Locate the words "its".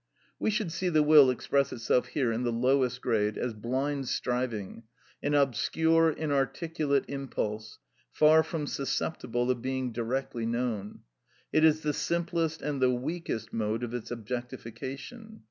13.93-14.09